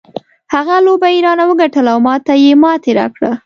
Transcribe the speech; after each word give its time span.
هغه 0.53 0.75
لوبه 0.85 1.07
یې 1.13 1.19
رانه 1.25 1.45
وګټله 1.47 1.89
او 1.93 1.99
ما 2.07 2.15
ته 2.25 2.33
یې 2.43 2.51
ماتې 2.63 2.91
راکړه. 2.99 3.31